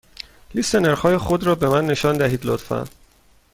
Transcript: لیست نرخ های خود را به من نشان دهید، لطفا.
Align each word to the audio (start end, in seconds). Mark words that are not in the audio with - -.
لیست 0.55 0.75
نرخ 0.75 0.99
های 0.99 1.17
خود 1.17 1.43
را 1.43 1.55
به 1.55 1.69
من 1.69 1.85
نشان 1.85 2.17
دهید، 2.17 2.45
لطفا. 2.45 2.85